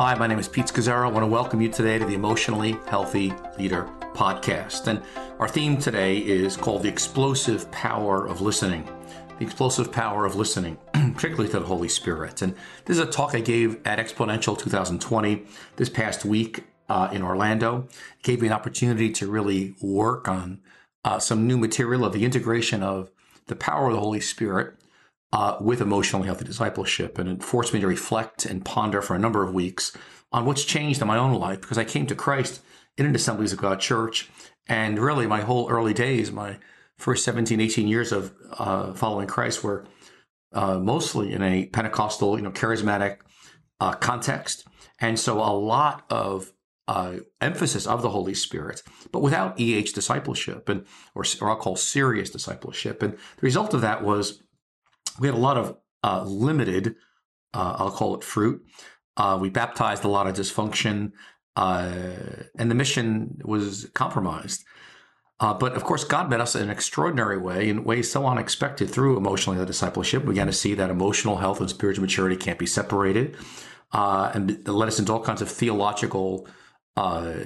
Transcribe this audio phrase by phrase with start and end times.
[0.00, 1.04] Hi, my name is Pete Scazzero.
[1.04, 4.86] I want to welcome you today to the Emotionally Healthy Leader podcast.
[4.86, 5.02] And
[5.38, 8.88] our theme today is called The Explosive Power of Listening.
[9.38, 12.40] The Explosive Power of Listening, particularly to the Holy Spirit.
[12.40, 12.54] And
[12.86, 15.44] this is a talk I gave at Exponential 2020
[15.76, 17.86] this past week uh, in Orlando.
[18.20, 20.62] It gave me an opportunity to really work on
[21.04, 23.10] uh, some new material of the integration of
[23.48, 24.78] the power of the Holy Spirit
[25.32, 27.18] uh, with emotionally healthy discipleship.
[27.18, 29.96] And it forced me to reflect and ponder for a number of weeks
[30.32, 32.60] on what's changed in my own life because I came to Christ
[32.96, 34.28] in an Assemblies of God church.
[34.66, 36.58] And really, my whole early days, my
[36.96, 39.86] first 17, 18 years of uh, following Christ were
[40.52, 43.18] uh, mostly in a Pentecostal, you know, charismatic
[43.80, 44.66] uh, context.
[44.98, 46.52] And so a lot of
[46.86, 51.76] uh, emphasis of the Holy Spirit, but without EH discipleship and or, or I'll call
[51.76, 53.02] serious discipleship.
[53.02, 54.42] And the result of that was
[55.20, 56.96] we had a lot of uh, limited,
[57.52, 58.64] uh, I'll call it fruit.
[59.18, 61.12] Uh, we baptized a lot of dysfunction,
[61.56, 61.92] uh,
[62.58, 64.64] and the mission was compromised.
[65.38, 68.88] Uh, but of course, God met us in an extraordinary way, in ways so unexpected
[68.88, 70.22] through emotionally emotional discipleship.
[70.24, 73.36] We began to see that emotional health and spiritual maturity can't be separated,
[73.92, 76.48] uh, and led us into all kinds of theological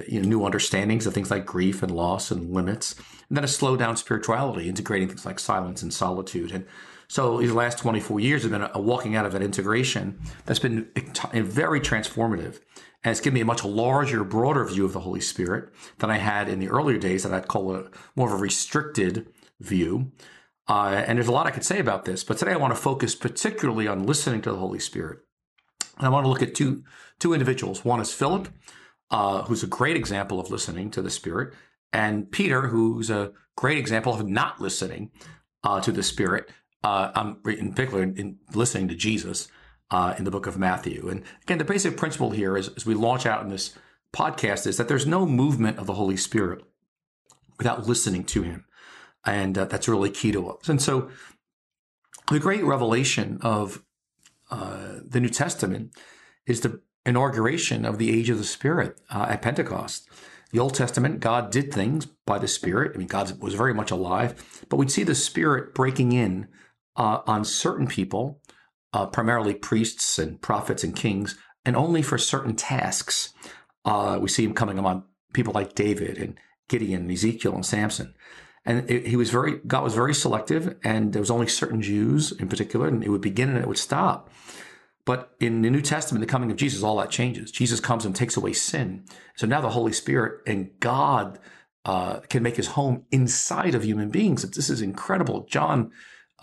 [0.07, 2.95] you know, new understandings of things like grief and loss and limits,
[3.27, 6.51] and then a slow down spirituality, integrating things like silence and solitude.
[6.51, 6.65] And
[7.07, 10.89] so these last 24 years have been a, walking out of that integration that's been
[11.33, 12.59] very transformative.
[13.03, 16.17] And it's given me a much larger, broader view of the Holy Spirit than I
[16.17, 19.27] had in the earlier days that I'd call a more of a restricted
[19.59, 20.11] view.
[20.67, 22.81] Uh, and there's a lot I could say about this, but today I want to
[22.81, 25.19] focus particularly on listening to the Holy Spirit.
[25.97, 26.83] And I want to look at two,
[27.19, 27.85] two individuals.
[27.85, 28.49] One is Philip,
[29.11, 31.53] uh, who's a great example of listening to the Spirit,
[31.93, 35.11] and Peter, who's a great example of not listening
[35.63, 36.49] uh, to the Spirit
[36.85, 39.47] uh, I'm in particular in, in listening to Jesus
[39.89, 41.09] uh, in the book of Matthew.
[41.09, 43.73] And again, the basic principle here is, as we launch out in this
[44.13, 46.63] podcast is that there's no movement of the Holy Spirit
[47.57, 48.65] without listening to Him,
[49.25, 50.69] and uh, that's really key to us.
[50.69, 51.09] And so,
[52.29, 53.83] the great revelation of
[54.51, 55.91] uh, the New Testament
[56.45, 60.07] is the inauguration of the age of the Spirit uh, at Pentecost.
[60.51, 62.91] The Old Testament, God did things by the Spirit.
[62.93, 66.47] I mean, God was very much alive, but we'd see the Spirit breaking in
[66.95, 68.41] uh, on certain people,
[68.93, 73.33] uh, primarily priests and prophets and kings, and only for certain tasks.
[73.83, 76.39] Uh, we see him coming among people like David and
[76.69, 78.15] Gideon and Ezekiel and Samson.
[78.65, 82.31] And it, he was very, God was very selective, and there was only certain Jews
[82.31, 84.31] in particular, and it would begin and it would stop.
[85.05, 87.51] But in the New Testament, the coming of Jesus, all that changes.
[87.51, 89.05] Jesus comes and takes away sin.
[89.35, 91.37] So now the Holy Spirit and God
[91.85, 94.41] uh, can make his home inside of human beings.
[94.49, 95.45] This is incredible.
[95.47, 95.91] John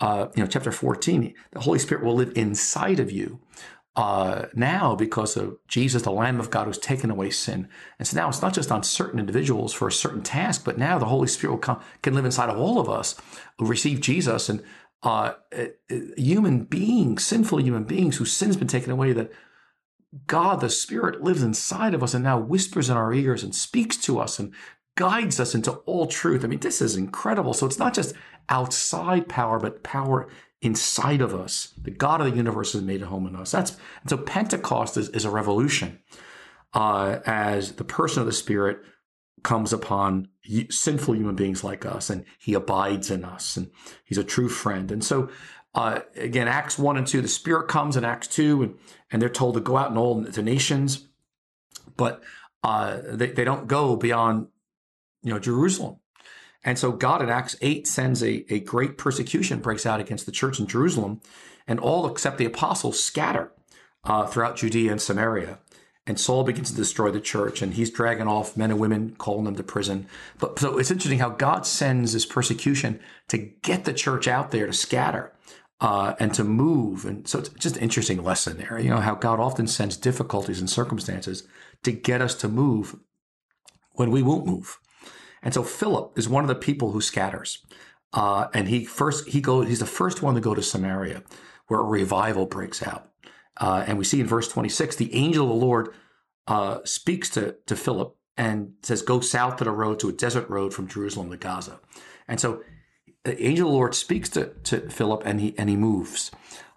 [0.01, 3.39] uh, you know, chapter 14, the Holy Spirit will live inside of you
[3.95, 7.67] uh, now because of Jesus, the Lamb of God who's taken away sin.
[7.99, 10.97] And so now it's not just on certain individuals for a certain task, but now
[10.97, 13.15] the Holy Spirit come, can live inside of all of us
[13.59, 14.63] who receive Jesus and
[15.03, 15.65] uh, uh
[16.17, 19.31] human beings, sinful human beings whose sin's been taken away, that
[20.27, 23.97] God, the Spirit, lives inside of us and now whispers in our ears and speaks
[23.97, 24.53] to us and
[24.95, 26.43] guides us into all truth.
[26.43, 27.53] I mean, this is incredible.
[27.53, 28.15] So it's not just
[28.49, 30.27] outside power, but power
[30.61, 31.73] inside of us.
[31.81, 33.51] The God of the universe has made a home in us.
[33.51, 33.71] That's
[34.01, 35.99] and so Pentecost is, is a revolution
[36.73, 38.79] uh, as the person of the Spirit
[39.43, 40.29] comes upon
[40.69, 43.69] sinful human beings like us, and He abides in us, and
[44.05, 44.91] He's a true friend.
[44.91, 45.29] And so.
[45.75, 48.75] Uh, again, Acts 1 and 2, the Spirit comes in Acts 2, and,
[49.11, 51.07] and they're told to go out and all the nations,
[51.97, 52.21] but
[52.63, 54.49] uh, they, they don't go beyond
[55.23, 55.97] you know Jerusalem.
[56.65, 60.31] And so God in Acts 8 sends a, a great persecution breaks out against the
[60.31, 61.19] church in Jerusalem,
[61.67, 63.51] and all except the apostles scatter
[64.03, 65.59] uh, throughout Judea and Samaria.
[66.05, 69.45] And Saul begins to destroy the church, and he's dragging off men and women, calling
[69.45, 70.07] them to prison.
[70.37, 74.67] But so it's interesting how God sends this persecution to get the church out there
[74.67, 75.33] to scatter
[75.79, 77.05] uh, and to move.
[77.05, 78.77] And so it's just an interesting lesson there.
[78.79, 81.47] You know how God often sends difficulties and circumstances
[81.83, 82.97] to get us to move
[83.93, 84.79] when we won't move.
[85.43, 87.59] And so Philip is one of the people who scatters.
[88.13, 91.23] Uh, and he first he goes he's the first one to go to Samaria,
[91.67, 93.09] where a revival breaks out.
[93.57, 95.93] Uh, and we see in verse 26, the angel of the Lord
[96.47, 100.49] uh, speaks to, to Philip and says, Go south to the road, to a desert
[100.49, 101.79] road from Jerusalem to Gaza.
[102.27, 102.63] And so
[103.23, 106.31] the angel of the Lord speaks to, to Philip and he and he moves.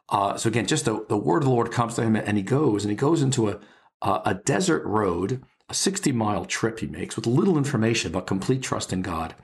[0.08, 2.42] Uh, so again, just the, the word of the Lord comes to him and he
[2.42, 3.58] goes and he goes into a,
[4.02, 8.62] a, a desert road a 60 mile trip he makes with little information but complete
[8.62, 9.34] trust in God.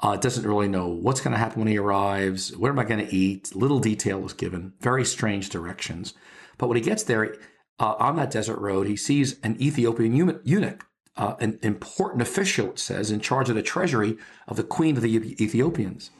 [0.00, 2.56] Uh, doesn't really know what's going to happen when he arrives.
[2.56, 3.54] Where am I going to eat?
[3.56, 4.72] Little detail is given.
[4.80, 6.14] Very strange directions.
[6.56, 7.34] But when he gets there,
[7.80, 10.86] uh, on that desert road, he sees an Ethiopian eunuch,
[11.16, 14.16] uh, an important official, it says, in charge of the treasury
[14.46, 16.10] of the queen of the Ethiopians.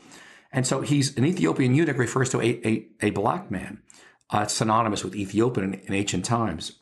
[0.50, 3.82] And so he's an Ethiopian eunuch refers to a, a, a black man.
[4.30, 6.80] Uh, it's synonymous with Ethiopian in, in ancient times.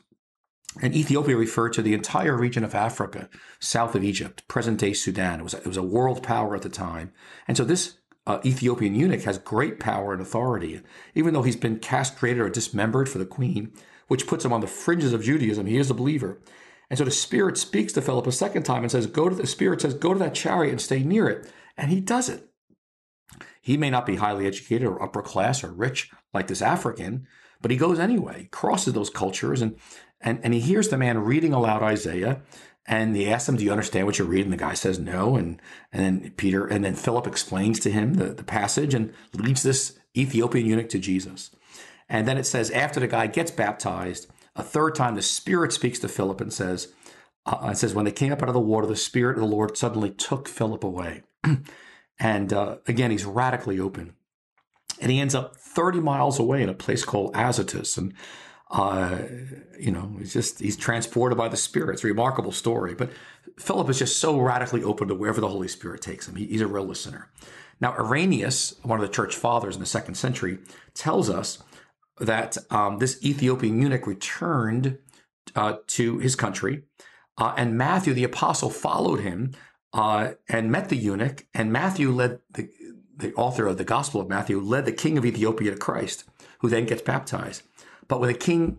[0.81, 3.29] And Ethiopia referred to the entire region of Africa,
[3.59, 5.39] south of Egypt, present day Sudan.
[5.39, 7.11] It was, a, it was a world power at the time.
[7.47, 7.97] And so this
[8.27, 10.81] uh, Ethiopian eunuch has great power and authority.
[11.15, 13.71] Even though he's been castrated or dismembered for the queen,
[14.07, 16.39] which puts him on the fringes of Judaism, he is a believer.
[16.89, 19.47] And so the Spirit speaks to Philip a second time and says, Go to the
[19.47, 21.51] Spirit says, Go to that chariot and stay near it.
[21.77, 22.47] And he does it.
[23.61, 27.27] He may not be highly educated or upper class or rich like this African,
[27.61, 29.75] but he goes anyway, crosses those cultures, and
[30.21, 32.41] and, and he hears the man reading aloud Isaiah.
[32.89, 34.49] And he asks him, Do you understand what you're reading?
[34.49, 35.35] The guy says no.
[35.35, 35.61] And
[35.91, 39.99] and then Peter and then Philip explains to him the, the passage and leads this
[40.15, 41.51] Ethiopian eunuch to Jesus.
[42.09, 45.99] And then it says, after the guy gets baptized, a third time the Spirit speaks
[45.99, 46.93] to Philip and says,
[47.45, 49.47] uh, it says, when they came up out of the water, the Spirit of the
[49.47, 51.23] Lord suddenly took Philip away.
[52.19, 54.13] and uh, again, he's radically open.
[54.99, 57.97] And he ends up 30 miles away in a place called Azotus.
[57.97, 58.13] And
[58.69, 59.19] uh,
[59.79, 61.93] you know, he's just he's transported by the Spirit.
[61.93, 62.93] It's a remarkable story.
[62.95, 63.11] But
[63.57, 66.35] Philip is just so radically open to wherever the Holy Spirit takes him.
[66.35, 67.29] He, he's a real listener.
[67.79, 70.59] Now, Irenaeus, one of the church fathers in the second century,
[70.93, 71.63] tells us
[72.19, 74.97] that um, this Ethiopian eunuch returned
[75.55, 76.83] uh, to his country,
[77.37, 79.53] uh, and Matthew the apostle followed him
[79.93, 82.69] uh, and met the eunuch, and Matthew led the
[83.15, 86.23] the author of the Gospel of Matthew led the king of Ethiopia to Christ,
[86.59, 87.63] who then gets baptized.
[88.07, 88.77] But when the king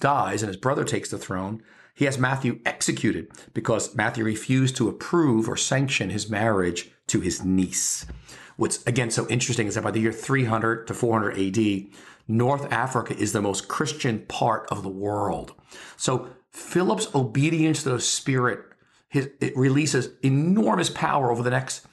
[0.00, 1.62] dies and his brother takes the throne,
[1.94, 7.44] he has Matthew executed because Matthew refused to approve or sanction his marriage to his
[7.44, 8.06] niece.
[8.56, 11.86] What's again so interesting is that by the year 300 to 400 AD,
[12.28, 15.54] North Africa is the most Christian part of the world.
[15.96, 18.60] So Philip's obedience to the Spirit
[19.08, 21.86] his, it releases enormous power over the next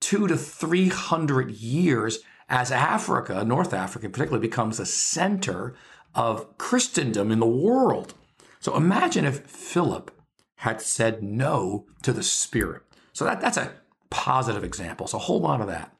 [0.00, 5.74] two to 300 years as Africa, North Africa particularly, becomes a center
[6.14, 8.14] of Christendom in the world.
[8.60, 10.10] So imagine if Philip
[10.56, 12.82] had said no to the Spirit.
[13.12, 13.72] So that, that's a
[14.10, 15.06] positive example.
[15.06, 15.92] So hold on to that.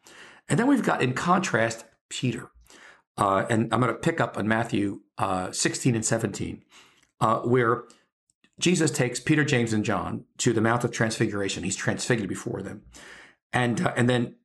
[0.49, 2.51] And then we've got, in contrast, Peter.
[3.19, 6.63] Uh, and I'm going to pick up on Matthew uh, 16 and 17,
[7.21, 7.85] uh, where
[8.61, 11.65] Jesus takes Peter, James, and John to the Mount of Transfiguration.
[11.65, 12.83] He's transfigured before them.
[13.53, 14.37] And, uh, and then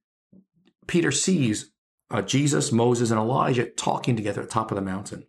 [0.88, 1.72] Peter sees
[2.10, 5.27] uh, Jesus, Moses, and Elijah talking together at the top of the mountain.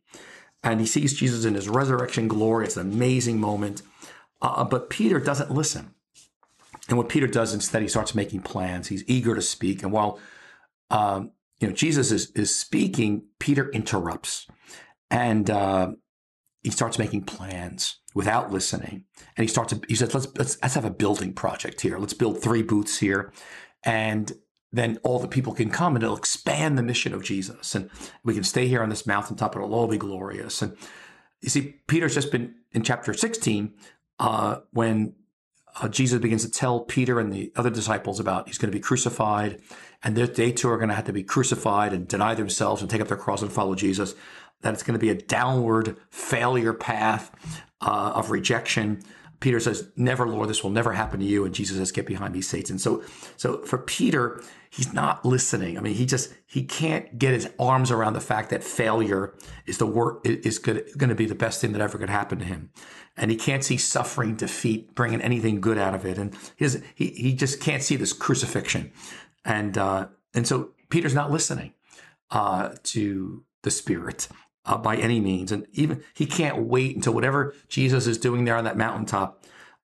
[0.63, 2.67] And he sees Jesus in his resurrection glory.
[2.67, 3.83] It's an amazing moment.
[4.43, 5.95] Uh, but Peter doesn't listen.
[6.89, 8.89] And what Peter does instead, he starts making plans.
[8.89, 9.83] He's eager to speak.
[9.83, 10.19] And while
[10.91, 14.47] um, you know Jesus is is speaking, Peter interrupts,
[15.11, 15.93] and uh,
[16.63, 19.05] he starts making plans without listening.
[19.37, 19.75] And he starts.
[19.87, 21.99] He says, "Let's let's let's have a building project here.
[21.99, 23.33] Let's build three booths here,
[23.85, 24.33] and
[24.73, 27.75] then all the people can come and it'll expand the mission of Jesus.
[27.75, 27.91] And
[28.23, 30.61] we can stay here on this mountaintop and it'll all be glorious.
[30.61, 30.77] And
[31.41, 33.73] you see, Peter's just been in chapter 16
[34.19, 35.15] uh, when
[35.81, 38.83] uh, Jesus begins to tell Peter and the other disciples about he's going to be
[38.83, 39.61] crucified
[40.03, 42.91] and that they too are going to have to be crucified and deny themselves and
[42.91, 44.15] take up their cross and follow Jesus.
[44.63, 47.31] That it's going to be a downward failure path
[47.81, 49.03] uh, of rejection
[49.41, 52.35] Peter says, "Never, Lord, this will never happen to you." And Jesus says, "Get behind
[52.35, 53.03] me, Satan." So,
[53.37, 55.79] so for Peter, he's not listening.
[55.79, 59.35] I mean, he just he can't get his arms around the fact that failure
[59.67, 62.45] is the work is going to be the best thing that ever could happen to
[62.45, 62.71] him,
[63.17, 66.37] and he can't see suffering, defeat, bringing anything good out of it, and
[66.95, 68.93] he he just can't see this crucifixion,
[69.45, 71.73] and uh, and so Peter's not listening
[72.31, 74.29] uh, to the Spirit,
[74.69, 75.51] uh, by any means.
[75.51, 79.38] And even he can't wait until whatever Jesus is doing there on that mountaintop.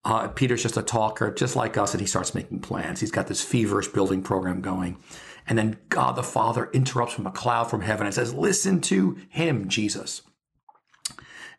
[0.04, 3.00] Uh, Peter's just a talker, just like us, and he starts making plans.
[3.00, 4.98] He's got this feverish building program going.
[5.46, 9.18] And then God the Father interrupts from a cloud from heaven and says, Listen to
[9.28, 10.22] him, Jesus.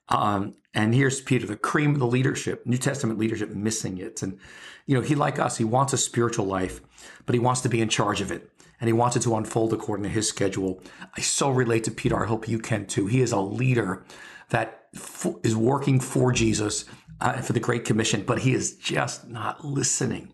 [0.10, 4.22] Um, and here's Peter, the cream of the leadership, New Testament leadership, missing it.
[4.22, 4.38] And,
[4.86, 6.82] you know, he, like us, he wants a spiritual life,
[7.26, 9.74] but he wants to be in charge of it and he wants it to unfold
[9.74, 10.82] according to his schedule.
[11.16, 12.22] I so relate to Peter.
[12.22, 13.08] I hope you can too.
[13.08, 14.04] He is a leader
[14.50, 16.86] that f- is working for Jesus
[17.22, 20.32] uh, for the Great Commission, but he is just not listening,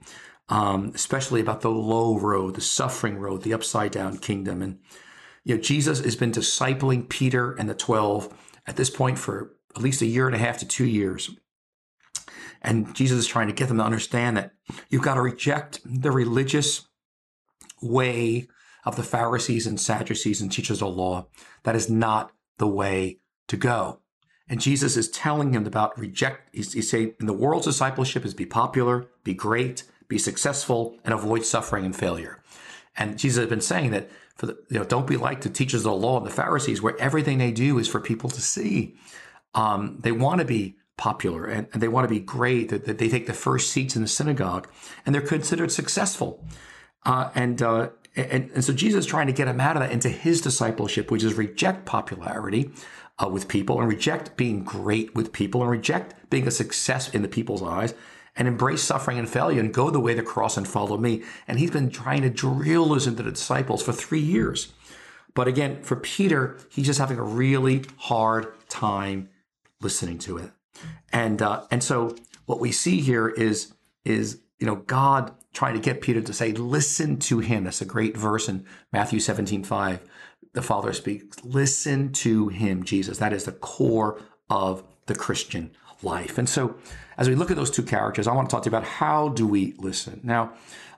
[0.50, 4.62] um, especially about the low road, the suffering road, the upside down kingdom.
[4.62, 4.80] And,
[5.44, 8.34] you know, Jesus has been discipling Peter and the 12
[8.68, 11.30] at this point for at least a year and a half to two years.
[12.62, 14.52] And Jesus is trying to get them to understand that
[14.90, 16.88] you've got to reject the religious
[17.82, 18.48] way
[18.86, 21.28] of the Pharisees and Sadducees and teachers of law.
[21.64, 24.00] That is not the way to go.
[24.52, 26.50] And Jesus is telling him about reject.
[26.54, 31.14] He's, he's saying in the world's discipleship is be popular, be great, be successful, and
[31.14, 32.44] avoid suffering and failure.
[32.98, 35.86] And Jesus has been saying that for the, you know, don't be like the teachers
[35.86, 38.98] of the law and the Pharisees, where everything they do is for people to see.
[39.56, 42.68] Um, they want to be popular and, and they want to be great.
[42.70, 44.68] That, that, they take the first seats in the synagogue
[45.06, 46.46] and they're considered successful.
[47.06, 49.92] Uh, and, uh, and and so Jesus is trying to get him out of that
[49.92, 52.72] into his discipleship, which is reject popularity
[53.20, 57.22] uh, with people and reject being great with people and reject being a success in
[57.22, 57.94] the people's eyes
[58.36, 61.24] and embrace suffering and failure and go the way the cross and follow me.
[61.48, 64.72] And he's been trying to drill this into the disciples for three years.
[65.34, 69.30] But again, for Peter, he's just having a really hard time
[69.82, 70.52] listening to it.
[71.12, 72.16] And uh, and so
[72.46, 76.54] what we see here is is you know God trying to get Peter to say,
[76.54, 77.66] listen to him.
[77.66, 80.00] That's a great verse in Matthew 17, 5.
[80.54, 83.18] The Father speaks, listen to him, Jesus.
[83.20, 85.72] That is the core of the Christian
[86.04, 86.38] life.
[86.38, 86.76] And so
[87.18, 89.30] as we look at those two characters, I want to talk to you about how
[89.30, 90.20] do we listen.
[90.24, 90.54] Now,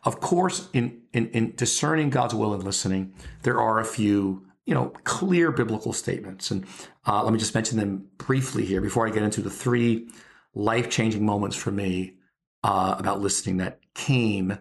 [0.05, 4.73] of course, in, in, in discerning God's will and listening, there are a few you
[4.73, 6.51] know, clear biblical statements.
[6.51, 6.65] And
[7.05, 10.09] uh, let me just mention them briefly here before I get into the three
[10.53, 12.15] life changing moments for me
[12.63, 14.57] uh, about listening that came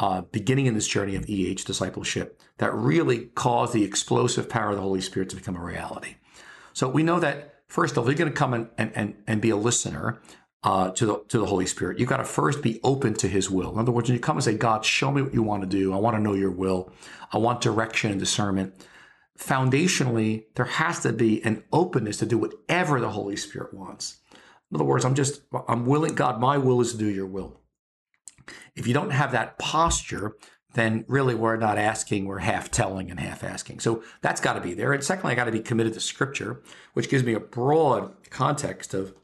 [0.00, 4.76] uh, beginning in this journey of EH discipleship that really caused the explosive power of
[4.76, 6.16] the Holy Spirit to become a reality.
[6.72, 9.50] So we know that first of all, you're going to come and, and, and be
[9.50, 10.20] a listener
[10.62, 11.98] uh, to the to the Holy Spirit.
[11.98, 13.72] You've got to first be open to His will.
[13.72, 15.68] In other words, when you come and say, "God, show me what you want to
[15.68, 15.94] do.
[15.94, 16.92] I want to know Your will.
[17.32, 18.74] I want direction and discernment."
[19.38, 24.18] Foundationally, there has to be an openness to do whatever the Holy Spirit wants.
[24.70, 26.14] In other words, I'm just I'm willing.
[26.14, 27.59] God, my will is to do Your will.
[28.76, 30.36] If you don't have that posture,
[30.74, 33.80] then really we're not asking, we're half telling and half asking.
[33.80, 34.92] So that's got to be there.
[34.92, 36.62] And secondly, I got to be committed to Scripture,
[36.94, 39.14] which gives me a broad context of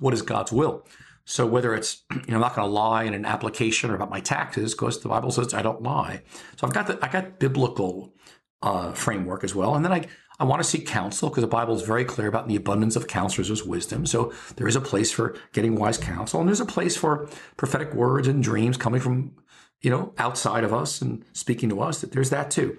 [0.00, 0.84] what is God's will.
[1.24, 4.10] So whether it's, you know, I'm not going to lie in an application or about
[4.10, 6.22] my taxes because the Bible says I don't lie.
[6.56, 8.14] So I've got the, I got biblical
[8.62, 9.74] uh, framework as well.
[9.74, 10.06] And then I,
[10.38, 13.06] I want to seek counsel because the Bible is very clear about the abundance of
[13.06, 14.06] counselors is wisdom.
[14.06, 17.94] So there is a place for getting wise counsel and there's a place for prophetic
[17.94, 19.34] words and dreams coming from,
[19.80, 22.00] you know, outside of us and speaking to us.
[22.00, 22.78] That there's that too.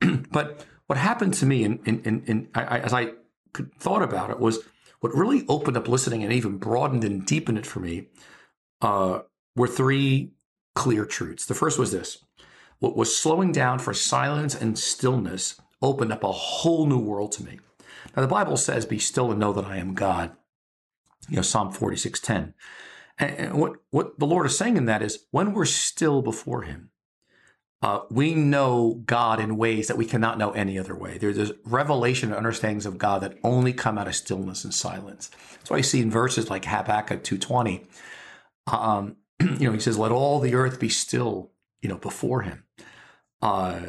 [0.30, 3.12] but what happened to me in, in, in, in I, as I
[3.78, 4.60] thought about it was
[5.00, 8.06] what really opened up listening and even broadened and deepened it for me
[8.80, 9.20] uh,
[9.56, 10.32] were three
[10.74, 11.46] clear truths.
[11.46, 12.24] The first was this
[12.78, 17.44] what was slowing down for silence and stillness opened up a whole new world to
[17.44, 17.58] me.
[18.16, 20.32] Now, the Bible says, Be still and know that I am God.
[21.28, 22.54] You know, Psalm 46 10.
[23.18, 26.90] And what, what the Lord is saying in that is when we're still before Him,
[27.82, 31.18] uh, we know God in ways that we cannot know any other way.
[31.18, 35.30] There's this revelation and understandings of God that only come out of stillness and silence.
[35.54, 37.84] That's why you see in verses like Habakkuk 2.20,
[38.68, 42.64] um, you know, he says, let all the earth be still, you know, before him.
[43.40, 43.80] Uh,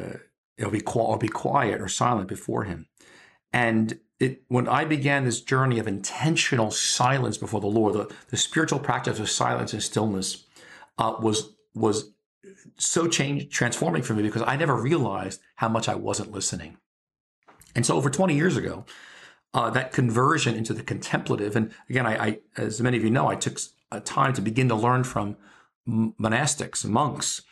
[0.56, 2.86] it'll be, it'll be quiet or silent before him.
[3.52, 8.36] And it, when I began this journey of intentional silence before the Lord, the, the
[8.36, 10.44] spiritual practice of silence and stillness
[10.98, 12.12] uh, was was
[12.76, 16.78] so change transforming for me because I never realized how much I wasn't listening.
[17.74, 18.84] And so over 20 years ago,
[19.52, 23.28] uh, that conversion into the contemplative, and again, I, I, as many of you know,
[23.28, 23.58] I took
[23.90, 25.36] a time to begin to learn from
[25.88, 27.42] monastics monks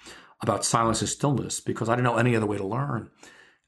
[0.43, 3.11] about silence and stillness because I didn't know any other way to learn.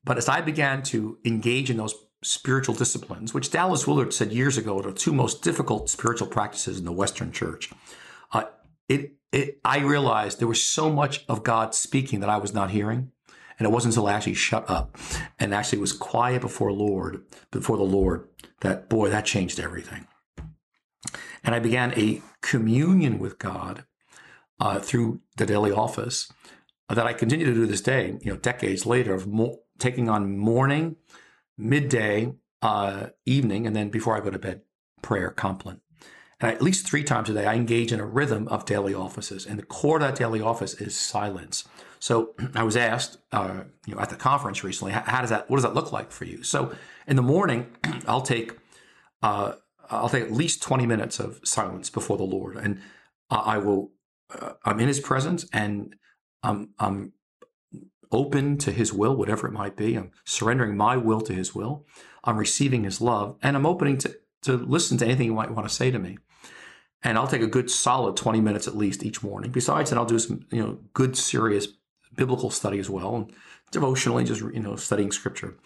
[0.04, 4.58] But as I began to engage in those spiritual disciplines, which Dallas Willard said years
[4.58, 7.70] ago are the two most difficult spiritual practices in the Western church,
[8.32, 8.44] uh,
[8.88, 12.70] it it, I realized there was so much of God speaking that I was not
[12.70, 13.10] hearing.
[13.58, 14.96] And it wasn't until I actually shut up
[15.38, 18.28] and actually was quiet before Lord, before the Lord,
[18.60, 20.06] that boy, that changed everything.
[21.42, 23.84] And I began a communion with God
[24.58, 26.32] uh, through the daily office
[26.88, 30.36] that I continue to do this day, you know, decades later of mo- taking on
[30.36, 30.96] morning,
[31.56, 34.62] midday, uh, evening, and then before I go to bed,
[35.02, 35.80] prayer, compline.
[36.40, 39.46] And at least three times a day, I engage in a rhythm of daily offices.
[39.46, 41.64] And the core of that daily office is silence.
[42.00, 45.56] So I was asked, uh, you know, at the conference recently, how, does that, what
[45.56, 46.42] does that look like for you?
[46.42, 46.74] So
[47.06, 47.66] in the morning,
[48.06, 48.58] I'll take,
[49.22, 49.54] uh,
[49.90, 52.56] I'll take at least 20 minutes of silence before the Lord.
[52.56, 52.80] And
[53.30, 53.92] I will,
[54.38, 55.94] uh, I'm in his presence and
[56.44, 57.12] I'm, I'm
[58.12, 59.96] open to his will, whatever it might be.
[59.96, 61.86] I'm surrendering my will to his will.
[62.22, 65.66] I'm receiving his love and I'm opening to to listen to anything he might want
[65.66, 66.18] to say to me.
[67.02, 69.50] And I'll take a good solid 20 minutes at least each morning.
[69.50, 71.66] Besides that, I'll do some, you know, good serious
[72.14, 73.32] biblical study as well and
[73.70, 75.56] devotionally just, you know, studying scripture.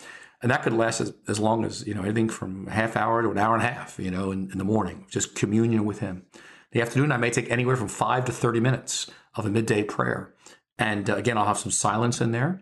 [0.43, 3.23] and that could last as, as long as you know anything from a half hour
[3.23, 6.01] to an hour and a half you know in, in the morning just communion with
[6.01, 6.25] him
[6.73, 10.33] the afternoon i may take anywhere from five to 30 minutes of a midday prayer
[10.79, 12.61] and uh, again i'll have some silence in there.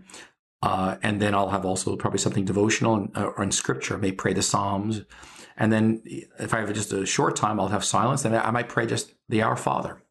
[0.62, 3.94] Uh, and then i'll have also probably something devotional uh, or in scripture.
[3.94, 5.02] I may pray the psalms.
[5.56, 6.02] And then
[6.38, 8.22] if i have just a short time i'll have silence.
[8.22, 10.02] Then i might pray just the our father.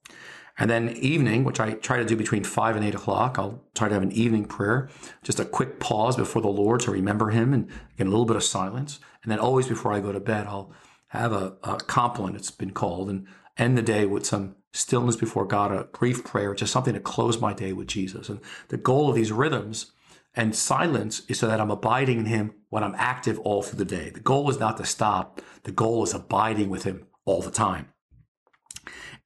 [0.57, 3.89] And then evening, which I try to do between five and eight o'clock, I'll try
[3.89, 4.89] to have an evening prayer,
[5.21, 8.37] just a quick pause before the Lord to remember Him and again, a little bit
[8.37, 8.99] of silence.
[9.21, 10.71] And then always before I go to bed, I'll
[11.07, 15.45] have a, a compline, it's been called, and end the day with some stillness before
[15.45, 18.29] God, a brief prayer, just something to close my day with Jesus.
[18.29, 19.91] And the goal of these rhythms
[20.35, 23.85] and silence is so that I'm abiding in Him when I'm active all through the
[23.85, 24.09] day.
[24.09, 27.87] The goal is not to stop, the goal is abiding with Him all the time.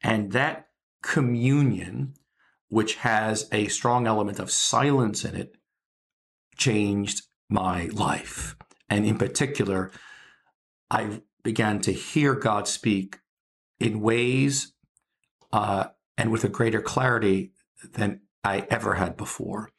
[0.01, 0.67] And that
[1.01, 2.13] communion,
[2.69, 5.55] which has a strong element of silence in it,
[6.55, 8.55] changed my life.
[8.89, 9.91] And in particular,
[10.91, 13.19] I began to hear God speak
[13.79, 14.73] in ways
[15.51, 15.85] uh,
[16.17, 17.51] and with a greater clarity
[17.93, 19.71] than I ever had before.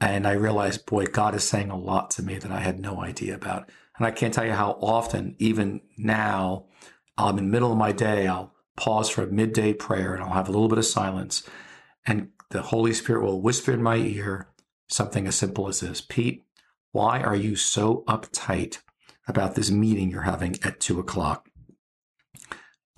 [0.00, 3.02] And I realized, boy, God is saying a lot to me that I had no
[3.02, 3.70] idea about.
[3.96, 6.66] And I can't tell you how often, even now,
[7.16, 10.32] I'm in the middle of my day, I'll pause for a midday prayer and I'll
[10.32, 11.48] have a little bit of silence.
[12.06, 14.48] And the Holy Spirit will whisper in my ear
[14.88, 16.44] something as simple as this Pete,
[16.92, 18.78] why are you so uptight
[19.26, 21.48] about this meeting you're having at two o'clock?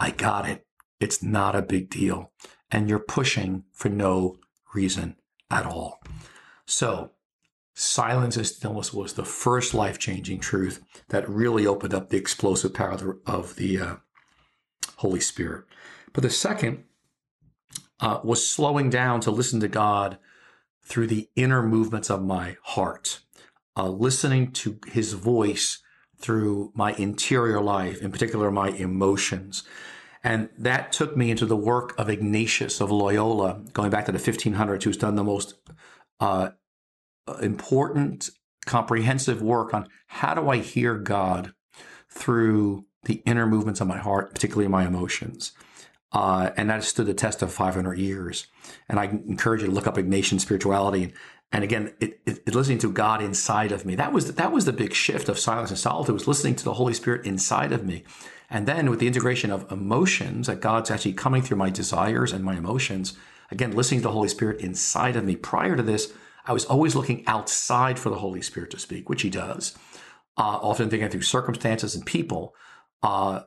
[0.01, 0.64] I got it.
[1.05, 2.33] It's not a big deal.
[2.71, 4.39] And you're pushing for no
[4.73, 5.17] reason
[5.51, 6.01] at all.
[6.65, 7.11] So,
[7.75, 12.73] silence and stillness was the first life changing truth that really opened up the explosive
[12.73, 13.97] power of the, uh,
[14.97, 15.65] Holy Spirit.
[16.15, 16.85] But the second
[18.01, 20.17] uh, was slowing down to listen to God
[20.83, 23.21] through the inner movements of my heart,
[23.77, 25.83] uh, listening to his voice
[26.17, 29.65] through my interior life, in particular my emotions.
[30.25, 34.19] And that took me into the work of Ignatius of Loyola, going back to the
[34.19, 35.55] 1500s, who's done the most
[36.19, 36.51] uh,
[37.43, 38.31] important,
[38.65, 41.53] comprehensive work on how do I hear God
[42.09, 45.53] through the inner movements of my heart, particularly my emotions.
[46.11, 48.47] Uh, and that stood the test of 500 years.
[48.89, 51.13] And I encourage you to look up Ignatian spirituality.
[51.53, 53.95] And again, it, it, it, listening to God inside of me.
[53.97, 56.15] That was that was the big shift of silence and solitude.
[56.15, 58.05] Was listening to the Holy Spirit inside of me.
[58.55, 62.45] And then with the integration of emotions, that God's actually coming through my desires and
[62.45, 63.15] my emotions.
[63.51, 65.35] Again, listening to the Holy Spirit inside of me.
[65.35, 66.13] Prior to this,
[66.47, 69.77] I was always looking outside for the Holy Spirit to speak, which He does.
[70.37, 72.55] Uh, often thinking through circumstances and people.
[73.03, 73.41] Uh,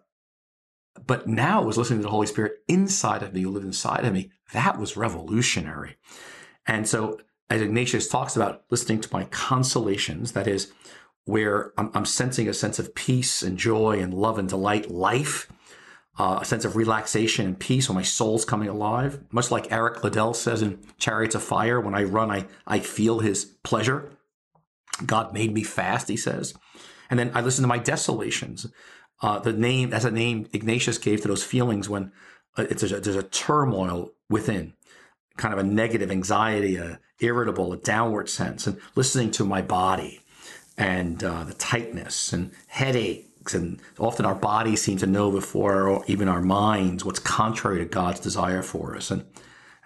[1.06, 4.12] but now was listening to the Holy Spirit inside of me, who lived inside of
[4.12, 4.32] me.
[4.52, 5.96] That was revolutionary.
[6.66, 7.18] And so,
[7.50, 10.74] as Ignatius talks about listening to my consolations, that is,
[11.28, 15.52] where I'm, I'm sensing a sense of peace and joy and love and delight, life,
[16.18, 19.22] uh, a sense of relaxation and peace when my soul's coming alive.
[19.30, 23.20] Much like Eric Liddell says in Chariots of Fire, when I run, I, I feel
[23.20, 24.10] his pleasure.
[25.06, 26.54] God made me fast, he says.
[27.10, 28.66] And then I listen to my desolations,
[29.22, 32.14] uh, the name as a name Ignatius gave to those feelings when
[32.58, 34.74] uh, it's a, there's a turmoil within,
[35.36, 40.22] kind of a negative anxiety, a irritable, a downward sense, and listening to my body
[40.78, 46.28] and uh, the tightness and headaches, and often our bodies seem to know before even
[46.28, 49.26] our minds what's contrary to God's desire for us, and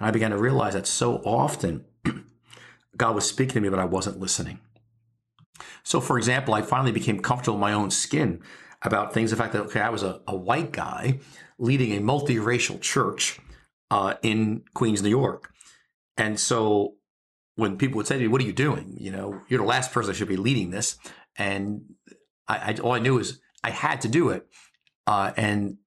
[0.01, 1.85] and I began to realize that so often
[2.97, 4.59] God was speaking to me, but I wasn't listening.
[5.83, 8.41] So, for example, I finally became comfortable in my own skin
[8.81, 9.29] about things.
[9.29, 11.19] The fact that, okay, I was a, a white guy
[11.59, 13.39] leading a multiracial church
[13.91, 15.53] uh, in Queens, New York.
[16.17, 16.95] And so
[17.55, 18.95] when people would say to me, What are you doing?
[18.99, 20.97] You know, you're the last person that should be leading this.
[21.37, 21.95] And
[22.47, 24.47] I, I all I knew is I had to do it.
[25.07, 25.77] Uh, and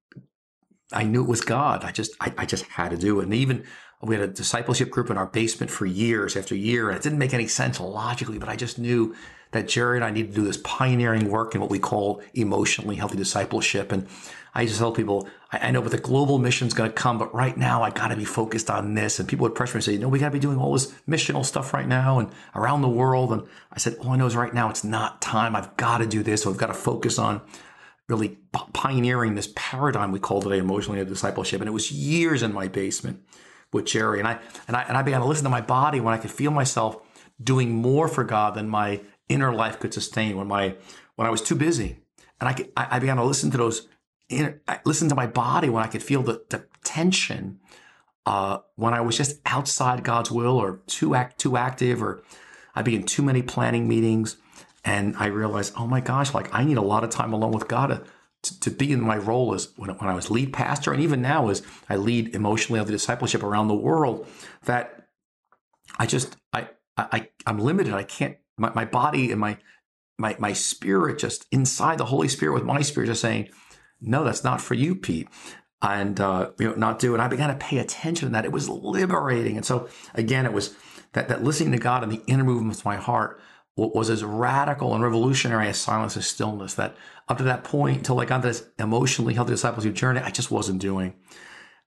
[0.92, 1.85] I knew it was God.
[1.85, 3.24] I just, I, I, just had to do it.
[3.24, 3.64] And even
[4.03, 7.18] we had a discipleship group in our basement for years after year, and it didn't
[7.18, 9.14] make any sense logically, but I just knew
[9.55, 12.97] that Geri and I need to do this pioneering work in what we call emotionally
[12.97, 13.93] healthy discipleship.
[13.93, 14.07] And
[14.55, 17.19] I used to tell people, I, know, but the global mission is going to come,
[17.19, 19.19] but right now I got to be focused on this.
[19.19, 20.73] And people would pressure me and say, you know, we got to be doing all
[20.73, 23.33] this missional stuff right now and around the world.
[23.33, 25.57] And I said, all I know is right now it's not time.
[25.57, 26.43] I've got to do this.
[26.43, 27.40] So I've got to focus on
[28.09, 28.38] really
[28.73, 31.61] pioneering this paradigm we call today emotionally healthy discipleship.
[31.61, 33.23] And it was years in my basement
[33.73, 34.19] with Geri.
[34.19, 34.38] And I,
[34.69, 36.99] and I, and I began to listen to my body when I could feel myself
[37.43, 40.76] doing more for God than my inner life could sustain when my
[41.16, 41.98] when I was too busy,
[42.40, 43.88] and I could, I, began to listen to those.
[44.28, 47.60] Inner, I listened to my body when I could feel the, the tension
[48.26, 52.22] uh, when I was just outside God's will or too act too active or
[52.74, 54.37] I'd be in too many planning meetings.
[54.84, 57.68] And I realized, oh my gosh, like I need a lot of time alone with
[57.68, 58.06] God
[58.42, 61.22] to, to be in my role as when, when I was lead pastor, and even
[61.22, 64.26] now as I lead emotionally of the discipleship around the world,
[64.64, 65.08] that
[65.98, 67.94] I just I I I'm limited.
[67.94, 69.59] I can't my, my body and my
[70.19, 73.49] my my spirit just inside the Holy Spirit with my spirit just saying,
[74.01, 75.29] no, that's not for you, Pete.
[75.83, 77.14] And uh, you know, not do.
[77.14, 78.45] And I began to pay attention to that.
[78.45, 79.57] It was liberating.
[79.57, 80.75] And so again, it was
[81.12, 83.40] that that listening to God and the inner movements of my heart
[83.77, 86.97] was as radical and revolutionary as silence and stillness that
[87.29, 90.81] up to that point until I got this emotionally healthy discipleship journey, I just wasn't
[90.81, 91.14] doing.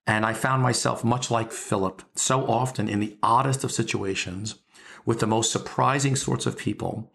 [0.06, 4.56] And I found myself much like Philip, so often in the oddest of situations
[5.04, 7.12] with the most surprising sorts of people.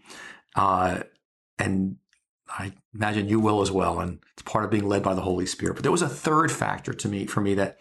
[0.56, 1.02] Uh,
[1.60, 1.98] and
[2.50, 4.00] I imagine you will as well.
[4.00, 5.76] And it's part of being led by the Holy Spirit.
[5.76, 7.80] But there was a third factor to me, for me, that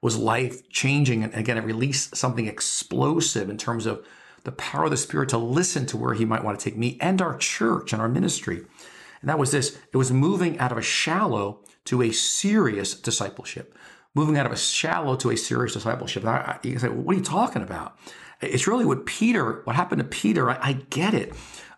[0.00, 1.22] was life changing.
[1.22, 4.04] And again, it released something explosive in terms of
[4.44, 6.98] the power of the Spirit to listen to where He might want to take me
[7.00, 8.64] and our church and our ministry.
[9.20, 13.74] And that was this it was moving out of a shallow to a serious discipleship.
[14.14, 16.24] Moving out of a shallow to a serious discipleship.
[16.24, 17.98] I, you can say, well, what are you talking about?
[18.40, 20.50] It's really what Peter, what happened to Peter.
[20.50, 21.32] I, I get it.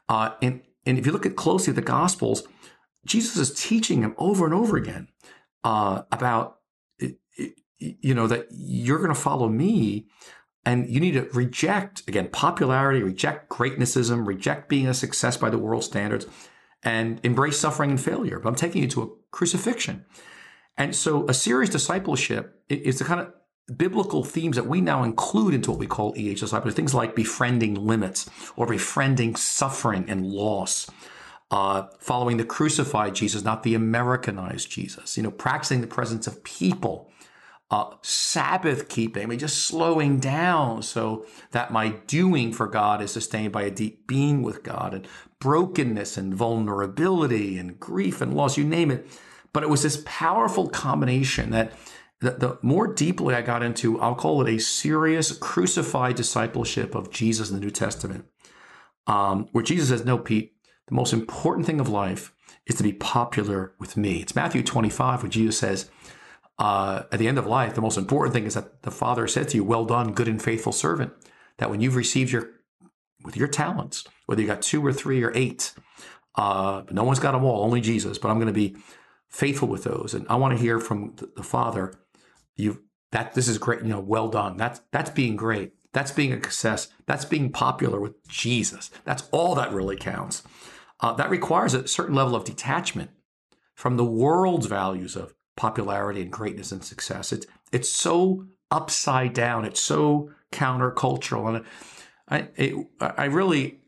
[0.08, 2.44] Uh, and, and if you look at closely at the Gospels,
[3.04, 5.08] Jesus is teaching him over and over again
[5.64, 6.58] uh, about,
[7.78, 10.06] you know, that you're going to follow me
[10.64, 15.58] and you need to reject, again, popularity, reject greatnessism, reject being a success by the
[15.58, 16.26] world standards,
[16.82, 18.40] and embrace suffering and failure.
[18.40, 20.04] But I'm taking you to a crucifixion.
[20.76, 23.32] And so a serious discipleship is the kind of
[23.74, 26.76] biblical themes that we now include into what we call EH discipleship.
[26.76, 30.88] Things like befriending limits or befriending suffering and loss.
[31.48, 35.16] Uh, following the crucified Jesus, not the Americanized Jesus.
[35.16, 37.08] You know, practicing the presence of people
[37.70, 43.12] uh, Sabbath keeping, I mean, just slowing down so that my doing for God is
[43.12, 45.08] sustained by a deep being with God and
[45.40, 49.08] brokenness and vulnerability and grief and loss, you name it.
[49.52, 51.72] But it was this powerful combination that
[52.20, 57.10] the, the more deeply I got into, I'll call it a serious crucified discipleship of
[57.10, 58.24] Jesus in the New Testament,
[59.06, 60.54] um, where Jesus says, No, Pete,
[60.88, 62.32] the most important thing of life
[62.66, 64.20] is to be popular with me.
[64.22, 65.90] It's Matthew 25, where Jesus says,
[66.58, 69.48] uh, at the end of life, the most important thing is that the Father said
[69.50, 71.12] to you, "Well done, good and faithful servant."
[71.58, 72.50] That when you've received your
[73.24, 75.74] with your talents, whether you got two or three or eight,
[76.36, 78.18] uh, no one's got them all, only Jesus.
[78.18, 78.76] But I'm going to be
[79.28, 81.92] faithful with those, and I want to hear from the Father.
[82.56, 83.82] You that this is great.
[83.82, 84.56] You know, well done.
[84.56, 85.72] That's that's being great.
[85.92, 86.88] That's being a success.
[87.06, 88.90] That's being popular with Jesus.
[89.04, 90.42] That's all that really counts.
[91.00, 93.10] Uh, that requires a certain level of detachment
[93.74, 97.32] from the world's values of popularity and greatness and success.
[97.32, 99.64] It's it's so upside down.
[99.64, 101.64] It's so countercultural, and
[102.28, 103.80] I it, I really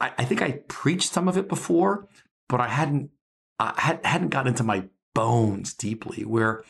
[0.00, 2.08] I, I, think I preached some of it before,
[2.48, 3.10] but I hadn't
[3.58, 6.24] I had, hadn't gotten into my bones deeply.
[6.24, 6.64] Where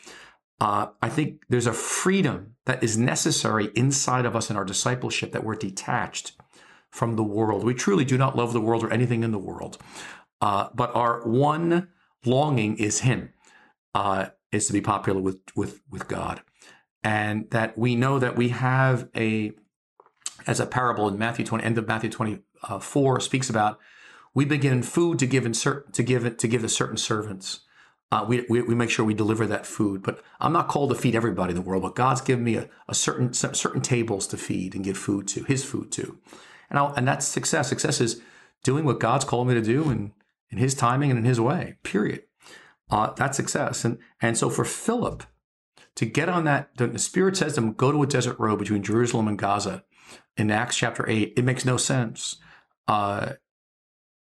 [0.62, 5.32] uh, I think there's a freedom that is necessary inside of us in our discipleship
[5.32, 6.32] that we're detached
[6.88, 7.64] from the world.
[7.64, 9.78] We truly do not love the world or anything in the world,
[10.40, 11.88] uh, but our one
[12.24, 13.32] longing is Him.
[13.92, 16.42] Uh, is to be popular with with with God,
[17.02, 19.52] and that we know that we have a
[20.46, 22.38] as a parable in Matthew twenty end of Matthew twenty
[22.80, 23.78] four speaks about
[24.34, 27.60] we begin food to give in to give it to give the certain servants.
[28.12, 30.94] Uh, we, we, we make sure we deliver that food, but I'm not called to
[30.94, 31.82] feed everybody in the world.
[31.82, 35.44] But God's given me a, a certain certain tables to feed and give food to,
[35.44, 36.18] His food to,
[36.68, 37.68] and I'll, and that's success.
[37.68, 38.20] Success is
[38.62, 40.12] doing what God's called me to do and
[40.50, 41.76] in His timing and in His way.
[41.82, 42.24] Period
[42.92, 43.84] uh, that's success.
[43.84, 45.24] And and so for Philip
[45.96, 48.82] to get on that, the Spirit says to him, go to a desert road between
[48.82, 49.84] Jerusalem and Gaza.
[50.36, 52.36] In Acts chapter eight, it makes no sense.
[52.86, 53.32] Uh,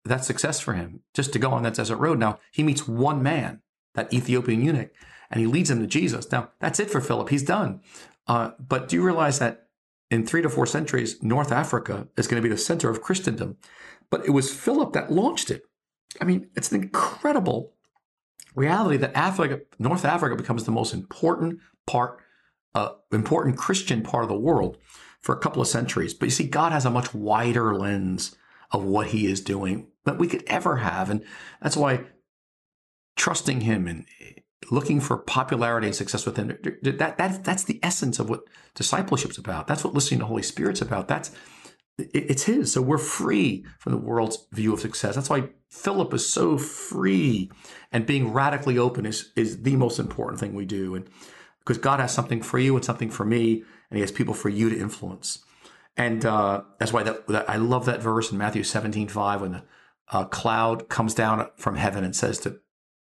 [0.04, 2.18] that's success for him just to go on that desert road.
[2.18, 3.60] Now he meets one man,
[3.94, 4.92] that Ethiopian eunuch,
[5.30, 6.30] and he leads him to Jesus.
[6.30, 7.28] Now that's it for Philip.
[7.28, 7.80] He's done.
[8.26, 9.66] Uh, but do you realize that
[10.10, 13.56] in three to four centuries, North Africa is going to be the center of Christendom?
[14.10, 15.62] But it was Philip that launched it.
[16.20, 17.72] I mean, it's an incredible
[18.54, 22.20] reality that Africa, North Africa becomes the most important part,
[22.74, 24.76] uh, important Christian part of the world
[25.20, 26.14] for a couple of centuries.
[26.14, 28.36] But you see, God has a much wider lens
[28.72, 31.10] of what he is doing than we could ever have.
[31.10, 31.24] And
[31.60, 32.04] that's why
[33.20, 34.06] trusting him and
[34.70, 39.66] looking for popularity and success within that, that that's the essence of what discipleship's about.
[39.66, 41.06] That's what listening to the Holy Spirit's about.
[41.06, 41.30] That's
[41.98, 42.72] it's his.
[42.72, 45.16] So we're free from the world's view of success.
[45.16, 47.50] That's why Philip is so free
[47.92, 50.94] and being radically open is, is the most important thing we do.
[50.94, 51.06] And
[51.58, 54.48] because God has something for you and something for me, and he has people for
[54.48, 55.44] you to influence.
[55.94, 59.52] And uh, that's why that, that, I love that verse in Matthew 17, 5, when
[59.52, 59.62] the
[60.12, 62.58] a cloud comes down from heaven and says to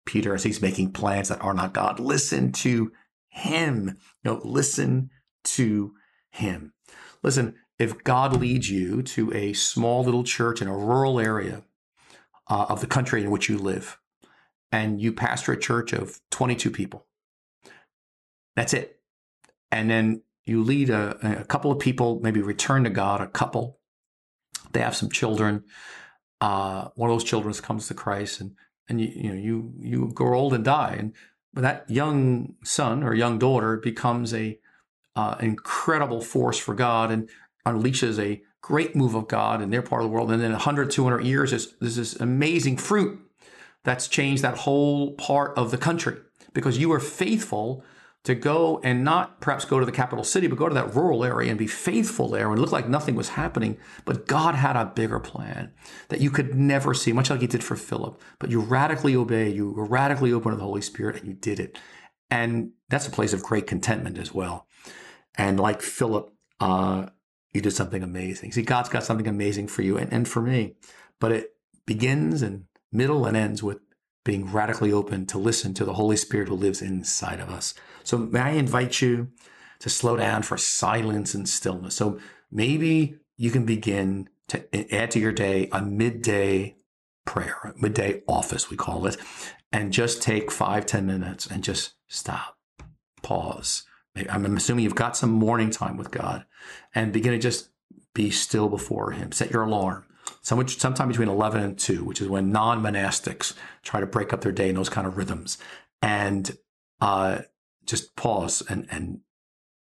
[0.08, 2.92] Peter as he's making plans that are not God, listen to
[3.30, 3.98] him.
[4.24, 5.12] You know, listen
[5.44, 5.94] to
[6.32, 6.74] him.
[7.22, 11.64] Listen, if God leads you to a small little church in a rural area
[12.50, 14.00] uh, of the country in which you live,
[14.72, 17.06] and you pastor a church of 22 people,
[18.56, 19.00] that's it.
[19.72, 23.78] And then you lead a, a couple of people, maybe return to God, a couple,
[24.74, 25.64] they have some children.
[26.42, 28.52] Uh, one of those children comes to Christ, and
[28.90, 31.14] and you you know you you grow old and die, and
[31.54, 34.60] but that young son or young daughter becomes a
[35.16, 37.30] uh, incredible force for God and
[37.66, 40.32] unleashes a great move of God in their part of the world.
[40.32, 43.20] And then 100, 200 years, there's, there's this amazing fruit
[43.84, 46.18] that's changed that whole part of the country
[46.54, 47.84] because you were faithful
[48.28, 51.24] to go and not perhaps go to the capital city, but go to that rural
[51.24, 53.78] area and be faithful there and look like nothing was happening.
[54.04, 55.72] But God had a bigger plan
[56.10, 58.22] that you could never see, much like He did for Philip.
[58.38, 61.58] But you radically obeyed, you were radically open to the Holy Spirit, and you did
[61.58, 61.80] it.
[62.30, 64.68] And that's a place of great contentment as well.
[65.36, 67.06] And like Philip, uh,
[67.54, 68.52] you did something amazing.
[68.52, 70.76] See, God's got something amazing for you and, and for me.
[71.22, 71.52] But it
[71.86, 73.80] begins and middle and ends with
[74.28, 77.74] being radically open to listen to the Holy Spirit who lives inside of us.
[78.04, 79.30] So may I invite you
[79.80, 81.96] to slow down for silence and stillness.
[81.96, 82.20] So
[82.52, 86.76] maybe you can begin to add to your day a midday
[87.26, 89.16] prayer, midday office, we call it,
[89.72, 92.58] and just take five ten minutes and just stop,
[93.24, 93.84] pause.
[94.30, 96.44] I'm assuming you've got some morning time with God
[96.94, 97.70] and begin to just
[98.14, 99.32] be still before Him.
[99.32, 100.04] Set your alarm
[100.48, 104.52] sometime between 11 and 2, which is when non monastics try to break up their
[104.52, 105.58] day in those kind of rhythms.
[106.02, 106.58] And
[107.02, 107.40] uh,
[107.86, 109.20] just pause and, and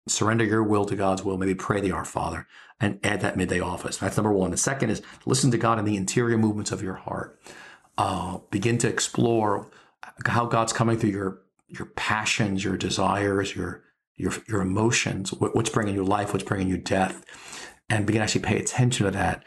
[0.08, 1.36] surrender your will to God's will.
[1.36, 2.46] Maybe pray the Our Father
[2.80, 3.98] and add that midday office.
[3.98, 4.50] That's number one.
[4.52, 7.38] The second is listen to God in the interior movements of your heart.
[7.98, 9.70] Uh, begin to explore
[10.26, 13.84] how God's coming through your your passions, your desires, your
[14.16, 17.24] your your emotions, what's bringing you life, what's bringing you death,
[17.88, 19.44] and begin to actually pay attention to that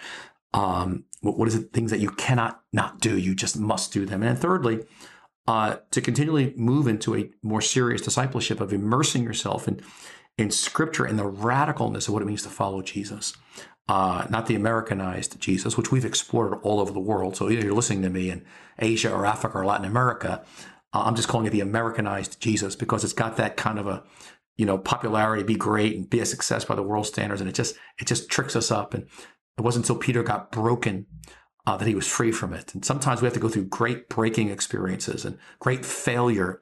[0.57, 1.71] um, what, what is it?
[1.71, 3.17] Things that you cannot not do.
[3.17, 4.23] You just must do them.
[4.23, 4.85] And then thirdly,
[5.47, 9.81] uh, to continually move into a more serious discipleship of immersing yourself in
[10.37, 13.33] in Scripture and the radicalness of what it means to follow Jesus.
[13.87, 17.35] Uh, not the Americanized Jesus, which we've explored all over the world.
[17.35, 18.45] So either you're listening to me in
[18.77, 20.43] Asia or Africa or Latin America,
[20.93, 24.03] uh, I'm just calling it the Americanized Jesus because it's got that kind of a,
[24.57, 27.53] you know, popularity, be great and be a success by the world standards, and it
[27.53, 28.93] just it just tricks us up.
[28.93, 29.07] And
[29.57, 31.05] it wasn't until Peter got broken
[31.65, 32.73] uh, that he was free from it.
[32.73, 36.61] And sometimes we have to go through great breaking experiences and great failure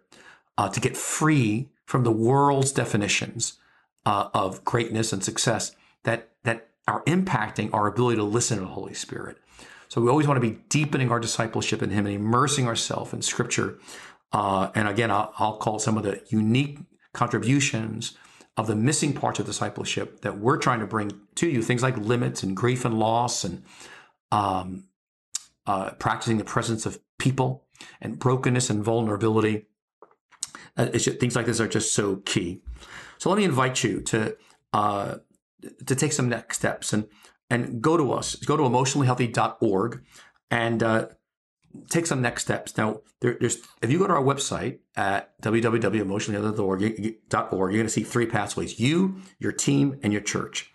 [0.57, 3.59] uh, to get free from the world's definitions
[4.05, 8.69] uh, of greatness and success that that are impacting our ability to listen to the
[8.69, 9.37] Holy Spirit.
[9.87, 13.21] So we always want to be deepening our discipleship in Him and immersing ourselves in
[13.21, 13.79] Scripture.
[14.31, 16.79] Uh, and again, I'll, I'll call some of the unique
[17.13, 18.17] contributions
[18.57, 21.97] of the missing parts of discipleship that we're trying to bring to you, things like
[21.97, 23.63] limits and grief and loss and
[24.31, 24.85] um,
[25.67, 27.65] uh, practicing the presence of people
[28.01, 29.65] and brokenness and vulnerability.
[30.77, 32.61] Uh, just, things like this are just so key.
[33.17, 34.37] So let me invite you to
[34.73, 35.15] uh,
[35.85, 37.07] to take some next steps and
[37.49, 38.35] and go to us.
[38.35, 40.03] Go to emotionallyhealthy.org
[40.51, 41.07] and uh,
[41.89, 42.77] take some next steps.
[42.77, 48.03] Now, there, there's if you go to our website at www.emotionallyhealthy.org, you're going to see
[48.03, 50.71] three pathways: you, your team, and your church.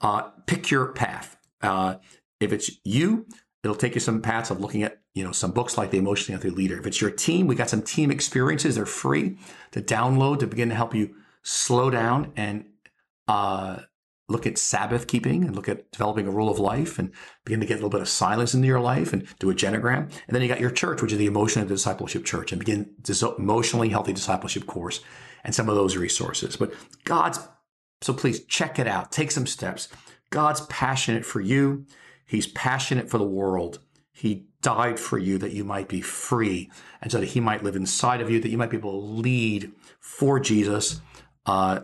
[0.00, 1.36] Uh, pick your path.
[1.62, 1.96] Uh,
[2.40, 3.26] if it's you,
[3.64, 6.40] it'll take you some paths of looking at you know some books like the Emotionally
[6.40, 6.78] Healthy Leader.
[6.78, 8.76] If it's your team, we got some team experiences.
[8.76, 9.38] They're free
[9.72, 12.66] to download to begin to help you slow down and
[13.26, 13.80] uh,
[14.28, 17.12] look at Sabbath keeping and look at developing a rule of life and
[17.44, 20.02] begin to get a little bit of silence into your life and do a genogram.
[20.02, 22.94] And then you got your church, which is the emotion Emotional Discipleship Church, and begin
[23.38, 25.00] emotionally healthy discipleship course
[25.44, 26.56] and some of those resources.
[26.56, 27.40] But God's,
[28.02, 29.10] so please check it out.
[29.10, 29.88] Take some steps.
[30.30, 31.86] God's passionate for you.
[32.26, 33.78] He's passionate for the world.
[34.12, 37.76] He died for you that you might be free and so that he might live
[37.76, 41.00] inside of you, that you might be able to lead for Jesus.
[41.46, 41.80] Uh,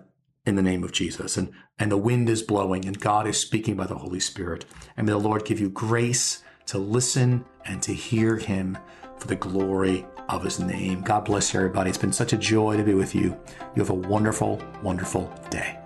[0.47, 1.37] in the name of Jesus.
[1.37, 4.65] And, and the wind is blowing and God is speaking by the Holy Spirit.
[4.97, 8.79] And may the Lord give you grace to listen and to hear him
[9.19, 11.03] for the glory of his name.
[11.03, 11.91] God bless you, everybody.
[11.91, 13.37] It's been such a joy to be with you.
[13.75, 15.84] You have a wonderful, wonderful day.